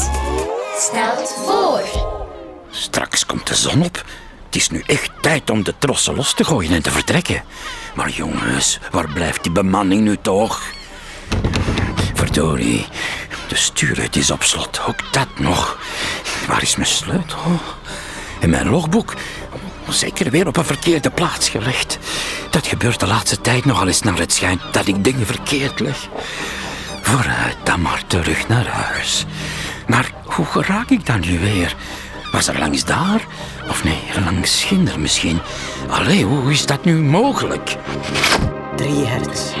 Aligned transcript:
Licht 0.00 0.82
stelt 0.82 1.34
voor. 1.44 1.82
Straks 2.70 3.26
komt 3.26 3.46
de 3.46 3.54
zon 3.54 3.84
op. 3.84 4.04
Het 4.46 4.56
is 4.56 4.70
nu 4.70 4.82
echt 4.86 5.10
tijd 5.20 5.50
om 5.50 5.62
de 5.62 5.74
trossen 5.78 6.14
los 6.14 6.34
te 6.34 6.44
gooien 6.44 6.72
en 6.72 6.82
te 6.82 6.90
vertrekken. 6.90 7.42
Maar 7.94 8.10
jongens, 8.10 8.78
waar 8.90 9.08
blijft 9.12 9.42
die 9.42 9.52
bemanning 9.52 10.02
nu 10.02 10.16
toch? 10.22 10.62
Verdorie, 12.14 12.86
de 13.48 13.56
stuurhut 13.56 14.16
is 14.16 14.30
op 14.30 14.42
slot. 14.42 14.80
Ook 14.88 15.12
dat 15.12 15.38
nog. 15.38 15.78
Waar 16.46 16.62
is 16.62 16.76
mijn 16.76 16.88
sleutel? 16.88 17.60
En 18.40 18.50
mijn 18.50 18.68
logboek? 18.68 19.14
Zeker 19.88 20.30
weer 20.30 20.46
op 20.46 20.56
een 20.56 20.64
verkeerde 20.64 21.10
plaats 21.10 21.48
gelegd. 21.48 21.98
Dat 22.50 22.66
gebeurt 22.66 23.00
de 23.00 23.06
laatste 23.06 23.40
tijd 23.40 23.64
nogal 23.64 23.86
eens 23.86 24.02
naar 24.02 24.18
het 24.18 24.32
schijnt 24.32 24.60
dat 24.72 24.86
ik 24.86 25.04
dingen 25.04 25.26
verkeerd 25.26 25.80
leg. 25.80 26.08
Vooruit 27.02 27.56
dan 27.64 27.82
maar 27.82 28.02
terug 28.06 28.48
naar 28.48 28.66
huis. 28.66 29.26
Maar 29.90 30.12
hoe 30.24 30.46
geraak 30.46 30.90
ik 30.90 31.06
dan 31.06 31.20
nu 31.20 31.38
weer? 31.38 31.76
Was 32.32 32.48
er 32.48 32.58
langs 32.58 32.84
daar? 32.84 33.26
Of 33.68 33.84
nee, 33.84 34.02
langs 34.24 34.60
Schinder 34.60 35.00
misschien. 35.00 35.38
Allee, 35.88 36.24
hoe 36.24 36.52
is 36.52 36.66
dat 36.66 36.84
nu 36.84 37.02
mogelijk? 37.02 37.76
3 38.76 39.04
hertz. 39.04 39.52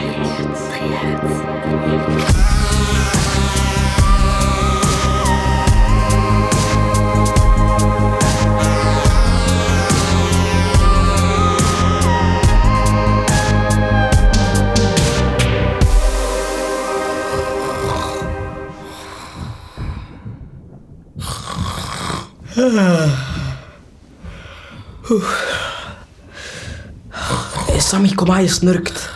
Hey, 27.66 27.80
Sammy, 27.80 28.14
kom 28.14 28.26
maar, 28.26 28.42
je 28.42 28.48
snurkt. 28.48 29.10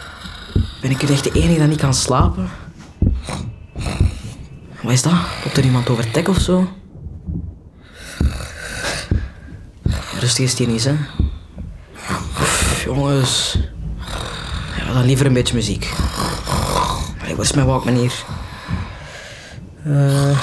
Ben 0.81 0.91
ik 0.91 1.00
hier 1.00 1.11
echt 1.11 1.25
de 1.25 1.33
enige 1.33 1.59
die 1.59 1.67
niet 1.69 1.81
kan 1.81 1.95
slapen? 1.95 2.50
Wat 4.83 4.92
is 4.92 5.03
dat? 5.03 5.12
Loopt 5.12 5.56
er 5.56 5.65
iemand 5.65 5.89
over 5.89 6.05
het 6.05 6.15
dek 6.15 6.28
of 6.28 6.41
zo? 6.41 6.69
Rustig 10.19 10.45
is 10.45 10.55
die 10.55 10.67
niet, 10.67 10.84
hè? 10.84 10.95
Jongens. 12.84 13.59
Ja, 14.77 14.92
dan 14.92 15.05
liever 15.05 15.27
een 15.27 15.33
beetje 15.33 15.55
muziek. 15.55 15.92
Wat 17.37 17.45
is 17.45 17.53
mijn 17.53 17.67
Walkman 17.67 17.95
hier? 17.95 18.25
Eh, 19.84 20.39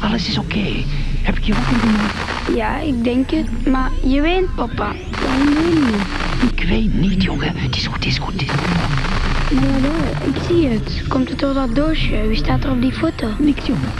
Alles 0.00 0.28
is 0.28 0.38
oké. 0.38 0.84
Heb 1.22 1.36
ik 1.36 1.44
je 1.44 1.54
wakker 1.54 1.76
gemaakt? 1.76 2.56
Ja, 2.56 2.78
ik 2.78 3.04
denk 3.04 3.30
het. 3.30 3.66
Maar 3.66 3.90
je 4.02 4.48
papa. 4.56 4.92
Weet 4.92 5.74
niet? 5.74 6.52
Ik 6.52 6.68
weet 6.68 6.94
niet, 6.94 7.22
jongen. 7.22 7.56
Het 7.56 7.76
is 7.76 7.86
goed, 7.86 7.94
het 7.94 8.04
is 8.04 8.18
goed. 8.18 8.32
het 8.32 8.42
is 8.42 8.48
goed. 8.50 9.10
Maar 9.50 9.70
jawel, 9.70 10.34
ik 10.34 10.42
zie 10.48 10.68
het. 10.68 11.02
Komt 11.08 11.28
het 11.28 11.38
door 11.38 11.54
dat 11.54 11.74
doosje? 11.74 12.26
Wie 12.26 12.36
staat 12.36 12.64
er 12.64 12.70
op 12.70 12.80
die 12.80 12.92
foto? 12.92 13.28
Niks, 13.38 13.66
jongen. 13.66 13.92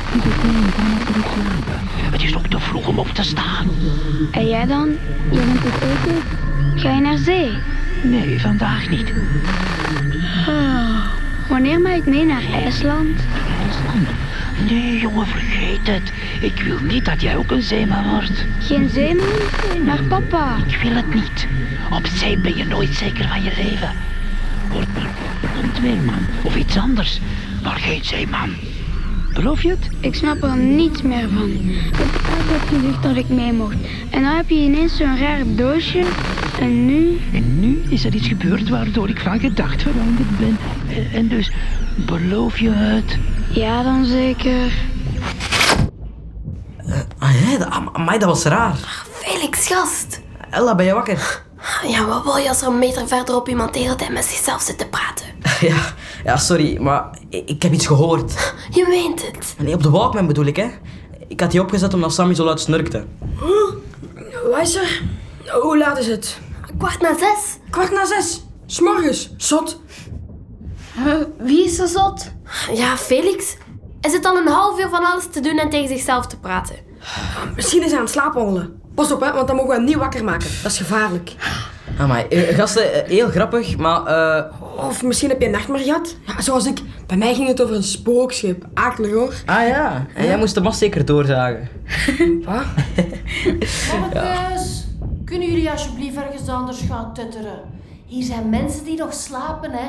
Terug 1.04 1.24
slapen. 1.24 1.80
Het 2.10 2.22
is 2.22 2.32
nog 2.32 2.42
te 2.48 2.58
vroeg 2.58 2.88
om 2.88 2.98
op 2.98 3.08
te 3.08 3.22
staan. 3.22 3.68
En 4.30 4.48
jij 4.48 4.66
dan? 4.66 4.88
Je 5.30 5.38
bent 5.38 5.64
eten? 5.64 6.22
Ga 6.76 6.90
je 6.90 7.00
naar 7.00 7.18
zee? 7.18 7.50
Nee, 8.02 8.40
vandaag 8.40 8.90
niet. 8.90 9.12
Ah, 10.46 11.04
wanneer 11.48 11.80
mag 11.80 11.92
ik 11.92 12.06
mee 12.06 12.24
naar 12.24 12.42
IJsland? 12.52 13.20
IJsland? 13.60 14.08
Nee, 14.68 14.98
jongen, 15.00 15.26
vergeet 15.26 15.86
het. 15.86 16.12
Ik 16.40 16.62
wil 16.62 16.78
niet 16.82 17.04
dat 17.04 17.20
jij 17.20 17.36
ook 17.36 17.50
een 17.50 17.62
zeeman 17.62 18.08
wordt. 18.10 18.44
Geen 18.60 18.88
zeeman? 18.88 19.26
Maar 19.84 20.02
papa. 20.02 20.56
Ik 20.66 20.78
wil 20.82 20.94
het 20.94 21.14
niet. 21.14 21.46
Op 21.90 22.06
zee 22.06 22.38
ben 22.38 22.56
je 22.56 22.64
nooit 22.64 22.94
zeker 22.94 23.28
van 23.28 23.42
je 23.42 23.52
leven. 23.56 23.90
Word 24.72 24.86
maar 24.94 25.08
weerman 25.80 26.26
of 26.42 26.56
iets 26.56 26.76
anders, 26.76 27.20
maar 27.62 27.76
geen 27.76 28.04
zeeman. 28.04 28.50
Beloof 29.34 29.62
je 29.62 29.68
het? 29.68 29.88
Ik 30.00 30.14
snap 30.14 30.42
er 30.42 30.56
niets 30.56 31.02
meer 31.02 31.28
van. 31.28 31.48
Ik 31.50 31.90
heb 32.50 32.68
gezegd 32.68 33.02
dat 33.02 33.16
ik 33.16 33.28
mee 33.28 33.52
mocht. 33.52 33.76
En 34.10 34.22
dan 34.22 34.36
heb 34.36 34.48
je 34.48 34.54
ineens 34.54 34.96
zo'n 34.96 35.18
raar 35.18 35.40
doosje. 35.56 36.04
En 36.60 36.86
nu? 36.86 37.18
En 37.32 37.60
nu 37.60 37.82
is 37.88 38.04
er 38.04 38.14
iets 38.14 38.28
gebeurd 38.28 38.68
waardoor 38.68 39.08
ik 39.08 39.20
van 39.20 39.40
gedacht 39.40 39.82
veranderd 39.82 40.38
ben. 40.38 40.56
En- 40.88 41.06
En 41.12 41.28
dus, 41.28 41.50
beloof 41.96 42.58
je 42.58 42.70
het? 42.70 43.18
Ja, 43.52 43.82
dan 43.82 44.04
zeker. 44.04 44.72
ah, 47.18 47.28
hè, 47.32 47.58
dat, 47.58 47.68
amai, 47.92 48.18
dat 48.18 48.28
was 48.28 48.44
raar. 48.44 49.04
Felix, 49.10 49.66
gast. 49.66 50.20
Ella, 50.50 50.74
ben 50.74 50.86
je 50.86 50.92
wakker? 50.92 51.42
Ja, 51.86 52.06
wat 52.06 52.24
wil 52.24 52.36
je 52.36 52.48
als 52.48 52.62
er 52.62 52.68
een 52.68 52.78
meter 52.78 53.08
verderop 53.08 53.48
iemand 53.48 53.72
de 53.72 53.78
hele 53.78 53.94
tijd 53.94 54.12
met 54.12 54.24
zichzelf 54.24 54.62
zit 54.62 54.78
te 54.78 54.86
praten? 54.86 55.26
ja, 55.70 55.94
ja, 56.24 56.36
sorry, 56.36 56.80
maar 56.80 57.18
ik, 57.28 57.48
ik 57.48 57.62
heb 57.62 57.72
iets 57.72 57.86
gehoord. 57.86 58.54
Je 58.70 58.86
meent 58.88 59.26
het. 59.26 59.54
Nee, 59.58 59.74
op 59.74 59.82
de 59.82 59.90
Walkman 59.90 60.26
bedoel 60.26 60.44
ik, 60.44 60.56
hè. 60.56 60.68
Ik 61.28 61.40
had 61.40 61.50
die 61.50 61.60
opgezet 61.60 61.94
omdat 61.94 62.12
Sammy 62.12 62.34
zo 62.34 62.44
luid 62.44 62.60
snurkte. 62.60 63.04
Wat 64.50 64.60
is 64.60 64.74
er? 64.74 65.02
Hoe 65.60 65.78
laat 65.78 65.98
is 65.98 66.06
het? 66.06 66.38
Kwart 66.78 67.00
na 67.00 67.18
zes. 67.18 67.58
Kwart 67.70 67.92
na 67.92 68.04
zes. 68.06 68.44
S'morgens. 68.66 69.30
Zot. 69.36 69.80
Wie 71.38 71.64
is 71.64 71.78
er 71.78 71.88
zot? 71.88 72.32
Ja, 72.74 72.96
Felix. 72.96 73.56
Hij 74.00 74.10
zit 74.10 74.24
al 74.26 74.36
een 74.36 74.48
half 74.48 74.80
uur 74.80 74.88
van 74.88 75.04
alles 75.04 75.26
te 75.30 75.40
doen 75.40 75.58
en 75.58 75.70
tegen 75.70 75.88
zichzelf 75.88 76.26
te 76.26 76.38
praten. 76.38 76.76
Misschien 77.54 77.82
is 77.82 77.88
hij 77.88 77.96
aan 77.96 78.04
het 78.04 78.12
slaapwandelen. 78.12 78.80
Pas 78.94 79.12
op, 79.12 79.20
hè, 79.20 79.32
want 79.32 79.46
dan 79.46 79.56
mogen 79.56 79.70
we 79.70 79.76
hem 79.76 79.84
niet 79.84 79.96
wakker 79.96 80.24
maken. 80.24 80.48
Dat 80.62 80.72
is 80.72 80.78
gevaarlijk. 80.78 81.32
Amai, 81.98 82.26
eh, 82.28 82.56
gasten, 82.56 82.92
eh, 82.92 83.08
heel 83.08 83.28
grappig, 83.28 83.76
maar 83.76 84.06
eh, 84.06 84.44
Of 84.88 85.02
misschien 85.02 85.28
heb 85.28 85.40
je 85.40 85.46
een 85.46 85.52
nachtmerrie 85.52 85.86
gehad. 85.86 86.16
Ja, 86.26 86.40
zoals 86.40 86.66
ik. 86.66 86.80
Bij 87.06 87.16
mij 87.16 87.34
ging 87.34 87.48
het 87.48 87.62
over 87.62 87.74
een 87.74 87.82
spookschip. 87.82 88.66
Akelig 88.74 89.12
hoor. 89.12 89.34
Ah 89.46 89.68
ja, 89.68 90.06
en 90.14 90.24
jij 90.24 90.38
moest 90.38 90.54
de 90.54 90.60
mast 90.60 90.78
zeker 90.78 91.04
doorzagen. 91.04 91.68
Wat? 92.44 92.64
Mannetjes, 94.00 94.84
kunnen 95.24 95.48
jullie 95.48 95.70
alsjeblieft 95.70 96.16
ergens 96.16 96.48
anders 96.48 96.80
gaan 96.88 97.14
tutteren? 97.14 97.60
Hier 98.06 98.24
zijn 98.24 98.48
mensen 98.48 98.84
die 98.84 98.96
nog 98.96 99.14
slapen, 99.14 99.70
hè? 99.70 99.88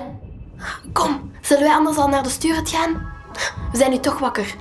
Kom, 0.93 1.31
zullen 1.41 1.63
wij 1.63 1.73
anders 1.73 1.97
al 1.97 2.07
naar 2.07 2.23
de 2.23 2.29
stuurhut 2.29 2.69
gaan? 2.69 3.09
We 3.71 3.77
zijn 3.77 3.91
nu 3.91 3.99
toch 3.99 4.19
wakker. 4.19 4.55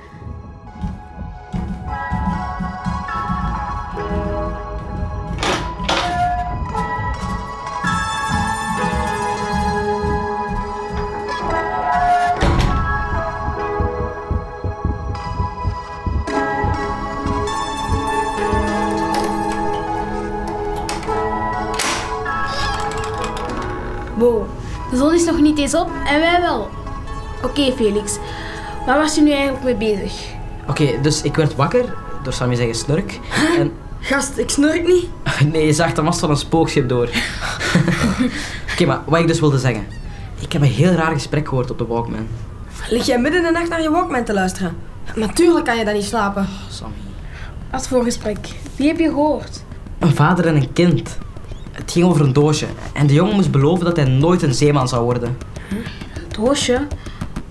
Wow, 24.15 24.47
de 24.91 24.97
zon 24.97 25.13
is 25.13 25.25
nog 25.25 25.41
niet 25.41 25.59
eens 25.59 25.75
op 25.75 25.89
en 26.05 26.19
wij 26.19 26.41
wel. 26.41 26.69
Oké 27.43 27.71
Felix, 27.75 28.17
waar 28.85 28.97
was 28.97 29.15
je 29.15 29.21
nu 29.21 29.31
eigenlijk 29.31 29.63
mee 29.63 29.75
bezig? 29.75 30.13
Oké, 30.67 31.01
dus 31.01 31.21
ik 31.21 31.35
werd 31.35 31.55
wakker 31.55 31.93
door 32.23 32.33
Sammy 32.33 32.55
zijn 32.55 32.75
snurk. 32.75 33.19
En 33.57 33.71
Gast, 33.99 34.37
ik 34.37 34.49
snurk 34.49 34.87
niet. 34.87 35.05
nee, 35.53 35.65
je 35.65 35.73
zag 35.73 35.93
de 35.93 36.01
mast 36.01 36.19
van 36.19 36.29
een 36.29 36.37
spookschip 36.37 36.89
door. 36.89 37.09
Oké, 38.71 38.85
maar 38.85 39.01
wat 39.05 39.19
ik 39.19 39.27
dus 39.27 39.39
wilde 39.39 39.59
zeggen. 39.59 39.87
Ik 40.39 40.51
heb 40.53 40.61
een 40.61 40.67
heel 40.67 40.91
raar 40.91 41.11
gesprek 41.11 41.47
gehoord 41.47 41.71
op 41.71 41.77
de 41.77 41.85
Walkman. 41.85 42.27
Lig 42.89 43.05
jij 43.05 43.19
midden 43.19 43.39
in 43.41 43.45
de 43.47 43.51
nacht 43.51 43.69
naar 43.69 43.81
je 43.81 43.91
Walkman 43.91 44.23
te 44.23 44.33
luisteren? 44.33 44.75
Natuurlijk 45.15 45.65
kan 45.65 45.77
je 45.77 45.85
dan 45.85 45.93
niet 45.93 46.03
slapen. 46.03 46.47
Sammy. 46.69 46.95
Wat 47.71 47.87
voor 47.87 48.03
gesprek? 48.03 48.37
Wie 48.75 48.87
heb 48.87 48.99
je 48.99 49.07
gehoord? 49.07 49.63
Een 49.99 50.15
vader 50.15 50.47
en 50.47 50.55
een 50.55 50.73
kind. 50.73 51.17
Het 51.81 51.91
ging 51.91 52.05
over 52.05 52.21
een 52.21 52.33
doosje. 52.33 52.65
En 52.93 53.07
de 53.07 53.13
jongen 53.13 53.35
moest 53.35 53.51
beloven 53.51 53.85
dat 53.85 53.95
hij 53.95 54.05
nooit 54.05 54.41
een 54.41 54.53
zeeman 54.53 54.87
zou 54.87 55.03
worden. 55.03 55.37
Doosje? 56.37 56.87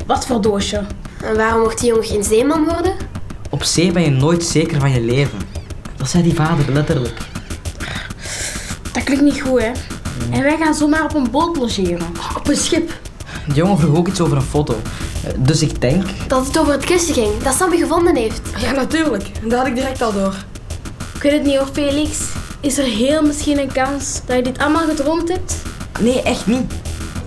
Wat 0.06 0.26
voor 0.26 0.40
doosje? 0.40 0.82
En 1.22 1.36
waarom 1.36 1.62
mocht 1.62 1.78
die 1.78 1.88
jongen 1.88 2.04
geen 2.04 2.24
zeeman 2.24 2.64
worden? 2.64 2.92
Op 3.50 3.62
zee 3.62 3.92
ben 3.92 4.02
je 4.02 4.10
nooit 4.10 4.44
zeker 4.44 4.80
van 4.80 4.90
je 4.90 5.00
leven. 5.00 5.38
Dat 5.96 6.08
zei 6.08 6.22
die 6.22 6.34
vader 6.34 6.72
letterlijk. 6.72 7.14
Dat 8.92 9.04
klinkt 9.04 9.24
niet 9.24 9.40
goed, 9.40 9.60
hè? 9.60 9.70
En 10.30 10.42
wij 10.42 10.56
gaan 10.56 10.74
zomaar 10.74 11.04
op 11.04 11.14
een 11.14 11.30
boot 11.30 11.56
logeren. 11.56 12.06
Op 12.36 12.48
een 12.48 12.56
schip. 12.56 12.90
De 13.46 13.54
jongen 13.54 13.78
vroeg 13.78 13.96
ook 13.96 14.08
iets 14.08 14.20
over 14.20 14.36
een 14.36 14.42
foto. 14.42 14.76
Dus 15.38 15.62
ik 15.62 15.80
denk... 15.80 16.04
Dat 16.28 16.46
het 16.46 16.58
over 16.58 16.72
het 16.72 16.84
kusje 16.84 17.12
ging, 17.12 17.42
dat 17.42 17.54
Sammy 17.54 17.76
gevonden 17.76 18.16
heeft. 18.16 18.40
Ja, 18.58 18.72
natuurlijk. 18.72 19.30
Dat 19.42 19.58
had 19.58 19.66
ik 19.66 19.74
direct 19.74 20.02
al 20.02 20.12
door. 20.12 20.34
Ik 21.14 21.22
weet 21.22 21.32
het 21.32 21.44
niet 21.44 21.56
hoor, 21.56 21.68
Felix. 21.72 22.18
Is 22.60 22.78
er 22.78 22.84
heel 22.84 23.22
misschien 23.22 23.58
een 23.58 23.72
kans 23.72 24.20
dat 24.26 24.36
je 24.36 24.42
dit 24.42 24.58
allemaal 24.58 24.86
gedroomd 24.86 25.28
hebt? 25.28 25.54
Nee, 26.00 26.22
echt 26.22 26.46
niet. 26.46 26.72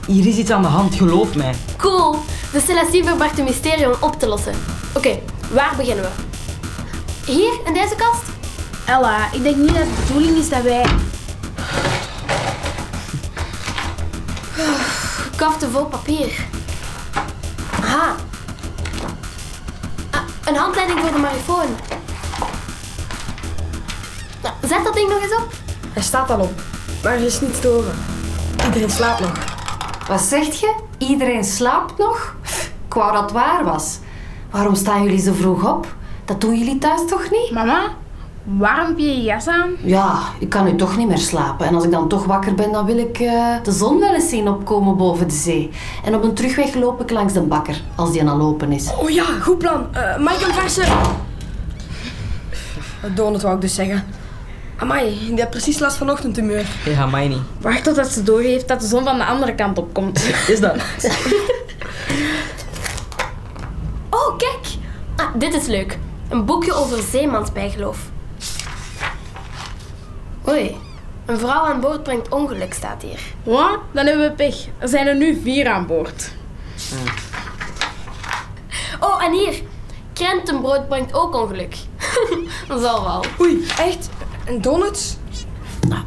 Hier 0.08 0.28
is 0.28 0.36
iets 0.36 0.52
aan 0.52 0.62
de 0.62 0.68
hand, 0.68 0.96
geloof 0.96 1.36
mij. 1.36 1.56
Cool. 1.78 2.16
De 2.52 2.60
Celestine 2.60 3.08
verbracht 3.08 3.38
een 3.40 3.44
mysterie 3.44 3.86
om 3.86 3.96
op 4.00 4.20
te 4.20 4.28
lossen. 4.28 4.54
Oké, 4.94 5.20
waar 5.52 5.74
beginnen 5.78 6.04
we? 6.04 6.10
Hier, 7.32 7.54
in 7.66 7.74
deze 7.74 7.96
kast? 7.96 8.24
Ella, 8.86 9.34
ik 9.34 9.44
denk 9.44 9.56
niet 9.56 9.68
dat 9.68 9.78
het 9.78 9.96
de 9.96 10.02
bedoeling 10.08 10.38
is 10.38 10.50
dat 10.50 10.62
wij... 10.62 10.86
Kaften 15.36 15.72
vol 15.72 15.86
papier. 15.86 16.46
Aha. 17.82 18.16
Ah, 20.12 20.22
een 20.46 20.56
handleiding 20.56 21.00
voor 21.00 21.12
de 21.12 21.18
marifoon. 21.20 21.68
Nou, 24.44 24.56
zet 24.62 24.84
dat 24.84 24.94
ding 24.94 25.10
nog 25.10 25.22
eens 25.22 25.36
op. 25.36 25.48
Hij 25.94 26.04
staat 26.04 26.30
al 26.30 26.40
op. 26.40 26.62
Maar 27.04 27.14
er 27.14 27.22
is 27.22 27.42
niets 27.42 27.60
te 27.60 27.68
horen. 27.68 27.96
Iedereen 28.66 28.90
slaapt 28.90 29.20
nog. 29.20 29.32
Wat 30.08 30.22
zegt 30.22 30.60
je? 30.60 30.74
Iedereen 30.98 31.44
slaapt 31.44 31.98
nog? 31.98 32.36
Ik 32.88 32.94
wou 32.94 33.12
dat 33.12 33.22
het 33.22 33.32
waar 33.32 33.64
was. 33.64 34.00
Waarom 34.52 34.76
staan 34.76 35.04
jullie 35.04 35.20
zo 35.22 35.34
vroeg 35.34 35.74
op? 35.74 35.96
Dat 36.26 36.42
doen 36.42 36.58
jullie 36.58 36.78
thuis 36.78 37.02
toch 37.08 37.30
niet? 37.32 37.52
Mama, 37.52 37.82
waarom 38.44 38.88
heb 38.88 38.98
je 38.98 39.08
je 39.08 39.22
jas 39.22 39.48
aan? 39.48 39.70
Ja, 39.84 40.20
ik 40.40 40.50
kan 40.50 40.66
nu 40.66 40.76
toch 40.76 40.98
niet 40.98 41.08
meer 41.08 41.18
slapen. 41.18 41.68
En 41.68 41.76
als 41.76 41.84
ik 41.84 41.92
dan 41.92 42.08
toch 42.08 42.26
wakker 42.26 42.54
ben, 42.56 42.72
dan 42.72 42.86
wil 42.86 42.98
ik 42.98 43.20
eh, 43.20 43.56
de 43.64 43.72
zon 43.72 44.00
wel 44.00 44.14
eens 44.14 44.30
zien 44.30 44.48
opkomen 44.48 44.98
boven 44.98 45.28
de 45.28 45.34
zee. 45.34 45.72
En 46.04 46.16
op 46.16 46.24
een 46.24 46.34
terugweg 46.34 46.74
loop 46.74 47.02
ik 47.02 47.12
langs 47.12 47.34
de 47.34 47.42
bakker, 47.42 47.82
als 47.96 48.12
die 48.12 48.22
aan 48.22 48.28
het 48.28 48.38
lopen 48.38 48.72
is. 48.72 48.90
Oh 49.00 49.10
ja, 49.10 49.26
goed 49.42 49.58
plan. 49.58 49.86
Eh 49.92 50.18
Mike 50.18 50.46
een 50.46 50.54
verse... 50.54 50.84
Donut 53.16 53.42
wou 53.42 53.56
ik 53.56 53.62
dus 53.62 53.76
zeggen. 53.76 54.04
Amai, 54.78 55.20
die 55.28 55.36
heeft 55.36 55.50
precies 55.50 55.80
last 55.80 55.98
van 55.98 56.10
ochtendtumeur. 56.12 56.66
Ja, 56.86 57.06
mij 57.06 57.28
niet. 57.28 57.42
Wacht 57.62 57.84
totdat 57.84 58.08
ze 58.08 58.24
doorgeeft 58.24 58.68
dat 58.68 58.80
de 58.82 58.88
zon 58.88 59.04
van 59.04 59.18
de 59.18 59.26
andere 59.26 59.56
kant 59.56 59.78
opkomt. 59.78 60.20
Is 60.48 60.60
dat? 60.60 60.76
Oh, 64.10 64.38
kijk. 64.38 64.68
Ah, 65.16 65.26
dit 65.36 65.54
is 65.54 65.66
leuk. 65.68 65.98
Een 66.30 66.46
boekje 66.46 66.74
over 66.74 67.02
zeemansbijgeloof. 67.12 67.98
Oei. 70.48 70.78
Een 71.26 71.38
vrouw 71.40 71.66
aan 71.66 71.80
boord 71.80 72.04
brengt 72.04 72.30
ongeluk, 72.30 72.74
staat 72.74 73.02
hier. 73.02 73.20
Wat? 73.44 73.80
Dan 73.92 74.06
hebben 74.06 74.28
we 74.30 74.34
pech. 74.36 74.56
Er 74.78 74.88
zijn 74.88 75.08
er 75.08 75.16
nu 75.16 75.40
vier 75.44 75.68
aan 75.68 75.86
boord. 75.88 76.32
Oh, 79.00 79.24
en 79.24 79.32
hier. 79.32 79.62
Krentenbrood 80.14 80.88
brengt 80.88 81.14
ook 81.14 81.36
ongeluk. 81.36 81.76
dat 82.68 82.82
zal 82.82 83.04
wel. 83.04 83.24
Oei, 83.42 83.66
echt? 83.80 84.10
En 84.46 84.62
donuts? 84.62 85.18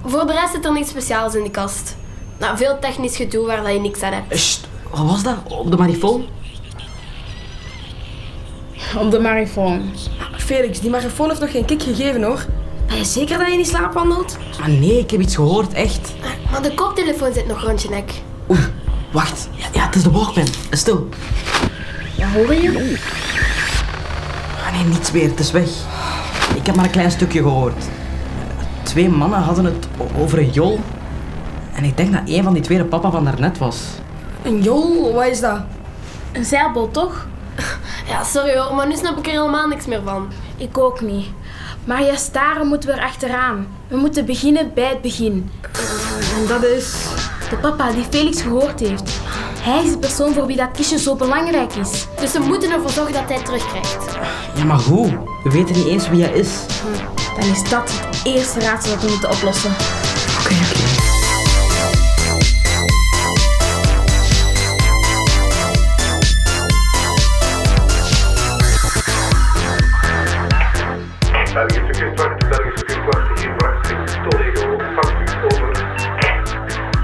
Voor 0.05 0.27
de 0.27 0.33
rest 0.33 0.53
zit 0.53 0.65
er 0.65 0.73
niks 0.73 0.89
speciaals 0.89 1.35
in 1.35 1.43
die 1.43 1.51
kast. 1.51 1.97
Nou, 2.39 2.57
veel 2.57 2.79
technisch 2.81 3.17
gedoe 3.17 3.47
waar 3.47 3.63
dat 3.63 3.73
je 3.73 3.79
niks 3.81 4.03
aan 4.03 4.13
hebt. 4.13 4.39
Sst, 4.39 4.69
wat 4.91 5.07
was 5.07 5.23
dat? 5.23 5.37
Op 5.45 5.71
de 5.71 5.77
marifoon? 5.77 6.25
Op 8.99 9.11
de 9.11 9.19
marifoon. 9.19 9.91
Felix, 10.37 10.81
die 10.81 10.91
marifoon 10.91 11.29
heeft 11.29 11.41
nog 11.41 11.51
geen 11.51 11.65
kick 11.65 11.83
gegeven 11.83 12.23
hoor. 12.23 12.45
Ben 12.87 12.97
je 12.97 13.05
zeker 13.05 13.39
dat 13.39 13.51
je 13.51 13.57
niet 13.57 13.67
slaap 13.69 13.93
wandelt? 13.93 14.37
Maar 14.59 14.69
nee, 14.69 14.99
ik 14.99 15.11
heb 15.11 15.21
iets 15.21 15.35
gehoord, 15.35 15.73
echt. 15.73 16.13
Maar 16.51 16.63
de 16.63 16.75
koptelefoon 16.75 17.33
zit 17.33 17.47
nog 17.47 17.63
rond 17.63 17.83
je 17.83 17.89
nek. 17.89 18.13
Oei, 18.51 18.61
wacht. 19.13 19.49
Ja, 19.55 19.67
ja, 19.73 19.87
het 19.87 19.95
is 19.95 20.03
de 20.03 20.11
Walkman. 20.11 20.47
Stil. 20.71 21.09
Ja, 22.17 22.29
hoor 22.33 22.55
je? 22.55 22.99
Ah, 24.67 24.73
nee, 24.73 24.85
niets 24.85 25.11
meer. 25.13 25.29
Het 25.29 25.41
is 25.41 25.51
weg. 25.51 25.69
Ik 26.55 26.67
heb 26.67 26.75
maar 26.75 26.85
een 26.85 26.91
klein 26.91 27.11
stukje 27.11 27.43
gehoord. 27.43 27.85
Twee 28.97 29.09
mannen 29.09 29.39
hadden 29.39 29.65
het 29.65 29.89
over 30.21 30.39
een 30.39 30.51
jol. 30.51 30.81
En 31.75 31.85
ik 31.85 31.97
denk 31.97 32.13
dat 32.13 32.23
een 32.25 32.43
van 32.43 32.53
die 32.53 32.63
twee 32.63 32.79
de 32.79 32.85
papa 32.85 33.11
van 33.11 33.25
daarnet 33.25 33.59
was. 33.59 33.83
Een 34.43 34.63
jol, 34.63 35.13
wat 35.13 35.27
is 35.27 35.41
dat? 35.41 35.61
Een 36.33 36.45
zeilboot, 36.45 36.93
toch? 36.93 37.27
Ja, 38.09 38.25
sorry 38.25 38.59
hoor, 38.59 38.75
maar 38.75 38.87
nu 38.87 38.97
snap 38.97 39.19
ik 39.19 39.27
er 39.27 39.33
helemaal 39.33 39.69
niks 39.69 39.87
meer 39.87 40.01
van. 40.05 40.29
Ik 40.57 40.79
ook 40.79 41.01
niet. 41.01 41.27
Maar 41.85 42.03
juist 42.03 42.33
daarom 42.33 42.69
moeten 42.69 42.89
we 42.89 42.95
er 42.95 43.03
achteraan. 43.03 43.67
We 43.89 43.97
moeten 43.97 44.25
beginnen 44.25 44.71
bij 44.75 44.89
het 44.89 45.01
begin. 45.01 45.51
En 46.41 46.47
dat 46.49 46.65
is... 46.65 47.07
De 47.51 47.57
papa 47.57 47.91
die 47.93 48.05
Felix 48.11 48.43
gehoord 48.43 48.81
heeft. 48.81 49.21
Hij 49.61 49.85
is 49.85 49.91
de 49.91 49.99
persoon 49.99 50.33
voor 50.33 50.47
wie 50.47 50.57
dat 50.57 50.71
kistje 50.73 50.99
zo 50.99 51.15
belangrijk 51.15 51.75
is. 51.75 52.07
Dus 52.21 52.33
we 52.33 52.39
moeten 52.39 52.71
ervoor 52.73 52.91
zorgen 52.91 53.13
dat 53.13 53.25
hij 53.27 53.37
het 53.37 53.45
terugkrijgt. 53.45 54.19
Ja, 54.55 54.65
maar 54.65 54.81
hoe? 54.81 55.07
We 55.45 55.51
weten 55.51 55.75
niet 55.75 55.87
eens 55.87 56.09
wie 56.09 56.23
hij 56.23 56.33
is. 56.33 56.67
Dan 57.41 57.49
is 57.49 57.63
dat 57.63 57.93
het 57.93 58.21
eerste 58.25 58.61
raadsel 58.61 58.91
dat 58.91 59.03
we 59.03 59.11
moeten 59.11 59.31
oplossen. 59.31 59.71
Oké, 60.41 60.55
oké. 60.55 61.05
Belgische 71.55 71.83
kustwacht, 71.91 72.49
Belgische 72.49 72.85
kustwacht, 72.85 73.41
hier 73.41 73.55
vrachtschip 73.57 74.29
Toledo, 74.29 74.73
ontvangt 74.73 75.35
u 75.35 75.45
over. 75.45 75.71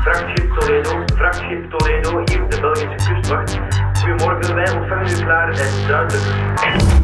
Vrachtschip 0.03 0.59
Toledo, 0.59 1.05
vrachtschip 1.17 1.71
Toledo, 1.71 2.23
hier 2.25 2.49
de 2.49 2.61
Belgische 2.61 3.13
kustwacht. 3.15 3.59
Goedemorgen, 4.01 4.55
wij 4.55 4.73
ontvangen 4.73 5.11
u 5.11 5.25
klaar 5.25 5.49
en 5.49 5.87
duidelijk. 5.89 7.02